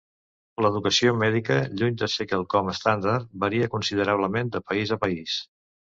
[0.65, 5.37] L'educació mèdica, lluny de ser quelcom estàndard, varia considerablement de país a país.